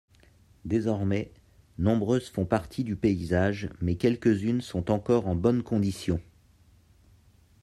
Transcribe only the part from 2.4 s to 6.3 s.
partie du paysage mais quelques-unes sont encore en bonne condition.